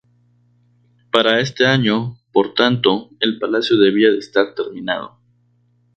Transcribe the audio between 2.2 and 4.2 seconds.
por tanto, el palacio debía